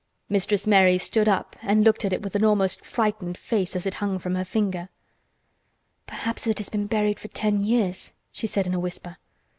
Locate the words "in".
8.65-8.73